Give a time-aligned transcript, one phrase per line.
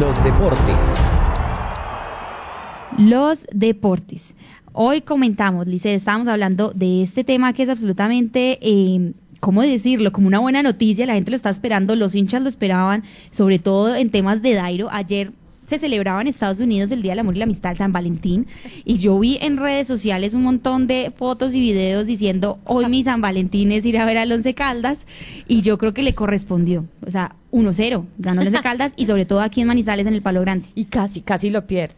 [0.00, 0.78] los deportes.
[2.96, 4.34] Los deportes.
[4.72, 10.10] Hoy comentamos, Lice, estábamos hablando de este tema que es absolutamente, eh, ¿cómo decirlo?
[10.10, 13.94] Como una buena noticia, la gente lo está esperando, los hinchas lo esperaban, sobre todo
[13.94, 14.88] en temas de Dairo.
[14.90, 15.32] Ayer
[15.70, 18.48] se celebraba en Estados Unidos el Día del Amor y la Amistad, San Valentín,
[18.84, 23.04] y yo vi en redes sociales un montón de fotos y videos diciendo, hoy mi
[23.04, 25.06] San Valentín es ir a ver al Once Caldas,
[25.46, 29.26] y yo creo que le correspondió, o sea, 1-0, ganó el Once Caldas, y sobre
[29.26, 30.66] todo aquí en Manizales en el Palo Grande.
[30.74, 31.94] Y casi, casi lo pierde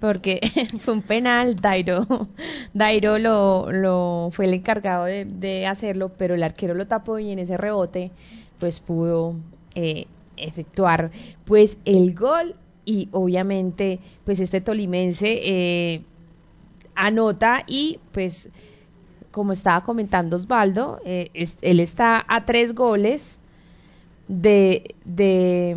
[0.00, 0.40] porque
[0.80, 2.28] fue un penal, Dairo,
[2.72, 7.30] Dairo lo, lo fue el encargado de, de, hacerlo, pero el arquero lo tapó y
[7.30, 8.10] en ese rebote
[8.58, 9.34] pues pudo
[9.74, 10.06] eh,
[10.36, 11.10] efectuar
[11.44, 12.54] pues el gol
[12.86, 16.02] y obviamente pues este tolimense eh,
[16.94, 18.48] anota y pues
[19.30, 23.38] como estaba comentando Osvaldo, eh, él está a tres goles
[24.28, 25.76] de, de,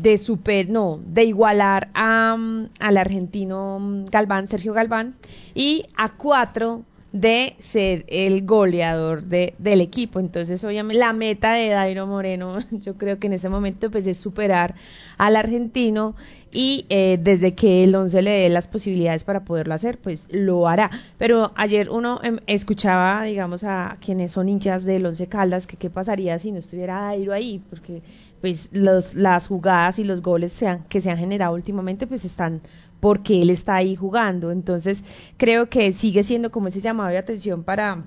[0.00, 2.34] de super, no, de igualar a,
[2.80, 5.16] al argentino Galván, Sergio Galván,
[5.54, 6.82] y a cuatro
[7.14, 10.18] de ser el goleador de, del equipo.
[10.18, 14.18] Entonces, obviamente, la meta de Dairo Moreno, yo creo que en ese momento, pues, es
[14.18, 14.74] superar
[15.16, 16.16] al argentino
[16.50, 20.66] y eh, desde que el 11 le dé las posibilidades para poderlo hacer, pues lo
[20.66, 20.90] hará.
[21.16, 25.90] Pero ayer uno em, escuchaba, digamos, a quienes son hinchas del 11 Caldas, que qué
[25.90, 28.02] pasaría si no estuviera Dairo ahí, porque
[28.44, 32.60] pues los, las jugadas y los goles sean, que se han generado últimamente, pues están
[33.00, 34.50] porque él está ahí jugando.
[34.50, 35.02] Entonces,
[35.38, 38.04] creo que sigue siendo como ese llamado de atención para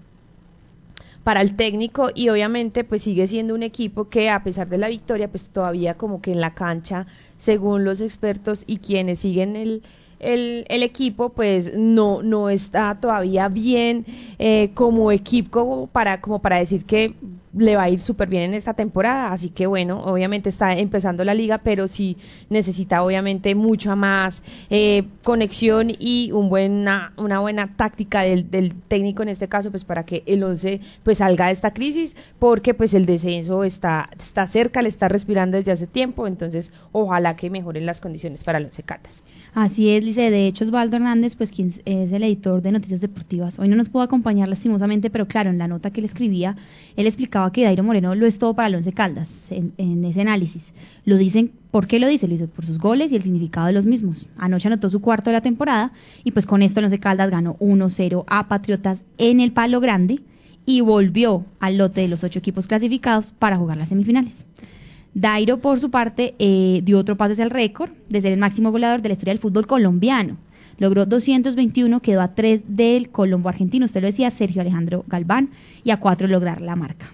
[1.24, 4.90] para el técnico y obviamente pues sigue siendo un equipo que a pesar de la
[4.90, 9.82] victoria pues todavía como que en la cancha según los expertos y quienes siguen el,
[10.20, 14.06] el, el, equipo pues no, no está todavía bien
[14.40, 17.14] eh, como equipo para, como para decir que
[17.58, 21.24] le va a ir súper bien en esta temporada, así que bueno, obviamente está empezando
[21.24, 22.18] la liga, pero sí
[22.50, 29.24] necesita obviamente mucha más eh, conexión y un buena, una buena táctica del, del, técnico
[29.24, 32.94] en este caso, pues para que el 11 pues salga de esta crisis, porque pues
[32.94, 37.86] el descenso está, está cerca, le está respirando desde hace tiempo, entonces ojalá que mejoren
[37.86, 39.24] las condiciones para los Catas.
[39.54, 40.32] Así es, Lice.
[40.32, 43.90] De hecho, Osvaldo Hernández, pues quien es el editor de Noticias Deportivas, hoy no nos
[43.90, 46.56] pudo acompañar lastimosamente, pero claro, en la nota que él escribía,
[46.96, 50.72] él explicaba que Dairo Moreno lo es todo para el Once Caldas en, ese análisis.
[51.04, 52.26] Lo dicen, ¿por qué lo dice?
[52.26, 54.28] Lo dice por sus goles y el significado de los mismos.
[54.38, 55.92] Anoche anotó su cuarto de la temporada
[56.24, 60.22] y pues con esto el Caldas ganó 1-0 a Patriotas en el Palo Grande
[60.66, 64.46] y volvió al lote de los ocho equipos clasificados para jugar las semifinales.
[65.20, 68.72] Dairo, por su parte, eh, dio otro paso hacia el récord de ser el máximo
[68.72, 70.38] goleador de la historia del fútbol colombiano.
[70.78, 75.50] Logró 221, quedó a 3 del colombo argentino, usted lo decía, Sergio Alejandro Galván,
[75.84, 77.12] y a 4 lograr la marca.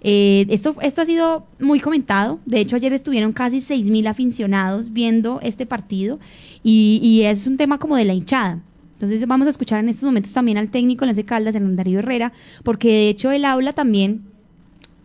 [0.00, 2.40] Eh, esto, esto ha sido muy comentado.
[2.44, 6.18] De hecho, ayer estuvieron casi 6.000 aficionados viendo este partido
[6.64, 8.60] y, y, es un tema como de la hinchada.
[8.94, 12.32] Entonces vamos a escuchar en estos momentos también al técnico José Caldas, Hernán Herrera,
[12.64, 14.22] porque de hecho él habla también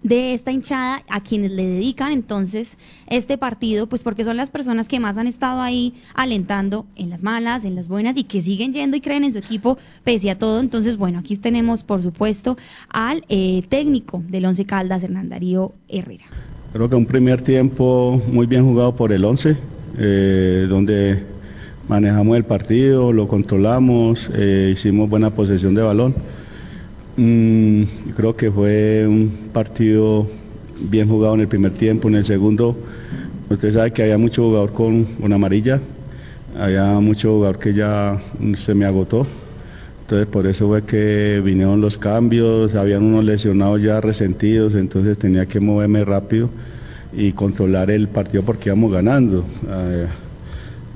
[0.04, 2.78] de esta hinchada a quienes le dedican entonces
[3.08, 7.24] este partido, pues porque son las personas que más han estado ahí alentando en las
[7.24, 10.38] malas, en las buenas y que siguen yendo y creen en su equipo pese a
[10.38, 10.60] todo.
[10.60, 12.58] Entonces, bueno, aquí tenemos por supuesto
[12.90, 16.26] al eh, técnico del Once Caldas, Hernán Darío Herrera.
[16.74, 19.56] Creo que un primer tiempo muy bien jugado por el Once,
[19.98, 21.24] eh, donde
[21.88, 26.16] manejamos el partido, lo controlamos, eh, hicimos buena posesión de balón
[27.16, 27.84] Mm,
[28.16, 30.28] creo que fue un partido
[30.90, 32.08] bien jugado en el primer tiempo.
[32.08, 32.76] En el segundo,
[33.50, 35.80] usted sabe que había mucho jugador con una amarilla,
[36.60, 38.20] había mucho jugador que ya
[38.56, 39.28] se me agotó.
[40.02, 45.46] Entonces por eso fue que vinieron los cambios, habían unos lesionados ya resentidos, entonces tenía
[45.46, 46.50] que moverme rápido
[47.16, 49.46] y controlar el partido porque íbamos ganando.
[49.70, 50.08] Eh,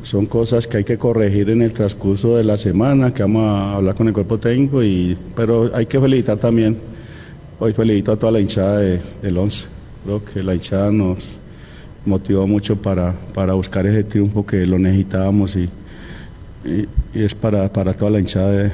[0.03, 3.75] son cosas que hay que corregir en el transcurso de la semana, que vamos a
[3.75, 6.78] hablar con el cuerpo técnico, y, pero hay que felicitar también,
[7.59, 9.68] hoy felicito a toda la hinchada del 11,
[10.03, 11.18] creo que la hinchada nos
[12.06, 15.70] motivó mucho para, para buscar ese triunfo que lo necesitábamos y,
[16.64, 18.72] y, es para, para toda la hinchada,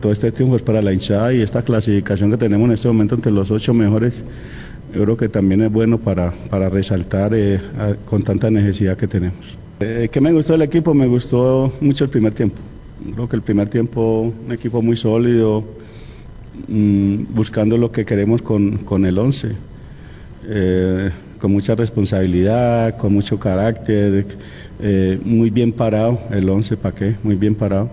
[0.00, 3.14] todo este triunfo es para la hinchada y esta clasificación que tenemos en este momento
[3.14, 4.22] entre los ocho mejores,
[4.94, 7.60] yo creo que también es bueno para, para resaltar eh,
[8.06, 9.58] con tanta necesidad que tenemos.
[9.80, 10.92] Eh, ¿Qué me gustó del equipo?
[10.92, 12.56] Me gustó mucho el primer tiempo.
[13.14, 15.64] Creo que el primer tiempo, un equipo muy sólido,
[16.66, 19.52] mm, buscando lo que queremos con, con el 11.
[20.48, 24.26] Eh, con mucha responsabilidad, con mucho carácter,
[24.80, 27.16] eh, muy bien parado, el 11, ¿para qué?
[27.22, 27.90] Muy bien parado.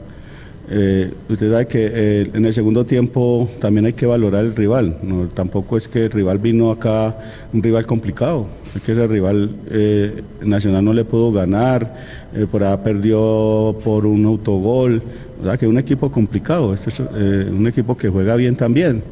[0.68, 4.98] Eh, usted sabe que eh, en el segundo tiempo también hay que valorar el rival.
[5.04, 7.16] No, tampoco es que el rival vino acá,
[7.54, 8.48] un rival complicado.
[8.76, 11.96] Es que ese rival eh, Nacional no le pudo ganar,
[12.34, 15.02] eh, por allá perdió por un autogol.
[15.42, 18.56] O sea que es un equipo complicado, este es eh, un equipo que juega bien
[18.56, 19.04] también.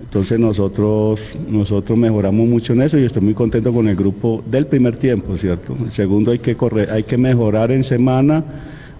[0.00, 4.66] Entonces nosotros, nosotros mejoramos mucho en eso y estoy muy contento con el grupo del
[4.66, 5.76] primer tiempo, ¿cierto?
[5.84, 8.44] El segundo hay que correr, hay que mejorar en semana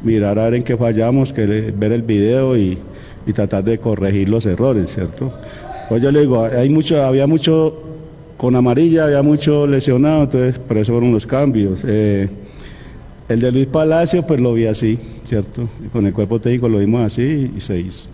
[0.03, 2.79] mirar a ver en qué fallamos, que ver el video y,
[3.27, 5.33] y, tratar de corregir los errores, ¿cierto?
[5.89, 7.83] Pues yo le digo, hay mucho, había mucho
[8.37, 11.81] con amarilla, había mucho lesionado, entonces por eso fueron los cambios.
[11.85, 12.29] Eh,
[13.29, 15.69] el de Luis Palacio, pues lo vi así, ¿cierto?
[15.85, 18.09] Y con el cuerpo técnico lo vimos así y se hizo.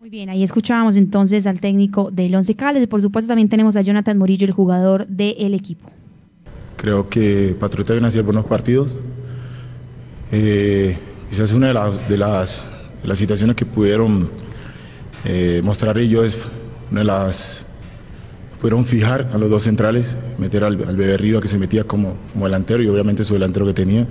[0.00, 3.76] Muy bien, ahí escuchábamos entonces al técnico del Once Caldas y por supuesto también tenemos
[3.76, 5.90] a Jonathan Morillo, el jugador del equipo.
[6.76, 8.94] Creo que Patriota viene a hacer buenos partidos,
[10.32, 10.96] eh,
[11.30, 12.64] quizás una de las, de las,
[13.14, 14.30] situaciones que pudieron
[15.24, 16.38] eh, mostrar ellos es
[16.90, 17.64] una de las
[18.60, 22.16] pudieron fijar a los dos centrales, meter al, al Bebé Riva que se metía como,
[22.34, 24.06] delantero y obviamente su delantero que tenía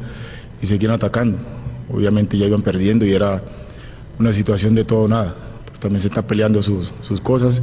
[0.61, 1.39] y seguían atacando.
[1.91, 3.41] Obviamente ya iban perdiendo y era
[4.19, 5.35] una situación de todo o nada.
[5.79, 7.61] También se están peleando sus, sus cosas,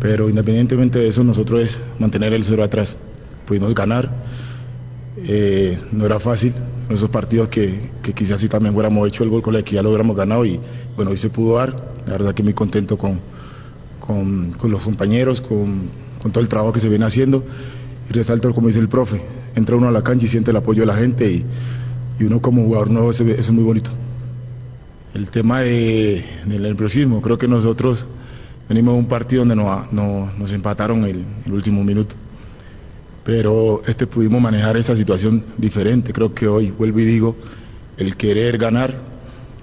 [0.00, 2.96] pero independientemente de eso nosotros es mantener el cero atrás.
[3.46, 4.10] Pudimos ganar,
[5.18, 6.54] eh, no era fácil,
[6.88, 9.90] esos partidos que, que, quizás si también hubiéramos hecho el gol con la equidad lo
[9.90, 10.60] hubiéramos ganado y
[10.96, 11.74] bueno, hoy se pudo dar,
[12.06, 13.20] la verdad que muy contento con,
[14.00, 15.88] con, los compañeros, con,
[16.20, 17.44] con, todo el trabajo que se viene haciendo.
[18.08, 19.22] Y resalto como dice el profe,
[19.54, 21.44] entra uno a la cancha y siente el apoyo de la gente y,
[22.18, 23.90] y uno como jugador nuevo eso, eso, es muy bonito.
[25.14, 28.06] El tema de, del nerviosismo, creo que nosotros
[28.68, 32.16] venimos de un partido donde no, no, nos empataron el último minuto
[33.24, 36.12] pero este pudimos manejar esa situación diferente.
[36.12, 37.36] Creo que hoy, vuelvo y digo,
[37.96, 38.94] el querer ganar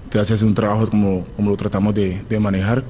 [0.08, 2.82] te hace hacer un trabajo como, como lo tratamos de, manejar.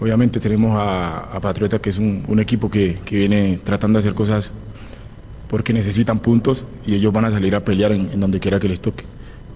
[0.00, 4.52] Obviamente tenemos a, Patriota, que es un, equipo que, viene tratando de hacer cosas
[5.48, 8.80] porque necesitan puntos y ellos van a salir a pelear en, donde quiera que les
[8.80, 9.04] toque.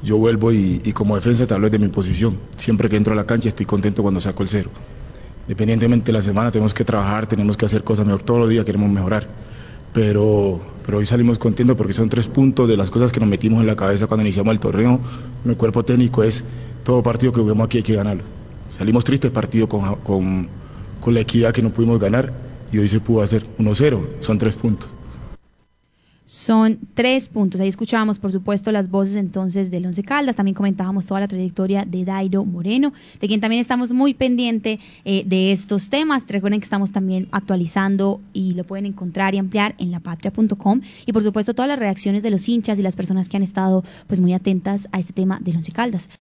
[0.02, 2.38] Yo vuelvo y, y, como defensa te hablo de mi posición.
[2.56, 4.70] Siempre que entro a la cancha estoy contento cuando saco el cero.
[5.42, 8.22] Independientemente de la semana tenemos que trabajar, tenemos que hacer cosas mejor.
[8.22, 9.26] Todos los días queremos mejorar
[9.92, 13.60] pero, pero hoy salimos contentos porque son tres puntos de las cosas que nos metimos
[13.60, 15.00] en la cabeza cuando iniciamos el torneo.
[15.44, 16.44] Mi cuerpo técnico es
[16.84, 18.24] todo partido que juguemos aquí hay que ganarlo.
[18.76, 20.48] Salimos tristes partido con, con,
[21.00, 22.32] con la equidad que no pudimos ganar
[22.70, 24.90] y hoy se pudo hacer 1-0, son tres puntos
[26.28, 27.58] son tres puntos.
[27.58, 30.36] Ahí escuchábamos, por supuesto, las voces entonces del Once Caldas.
[30.36, 35.22] También comentábamos toda la trayectoria de Dairo Moreno, de quien también estamos muy pendiente eh,
[35.24, 36.24] de estos temas.
[36.28, 40.82] Recuerden que estamos también actualizando y lo pueden encontrar y ampliar en lapatria.com.
[41.06, 43.82] Y por supuesto, todas las reacciones de los hinchas y las personas que han estado
[44.06, 46.10] pues muy atentas a este tema del Once Caldas.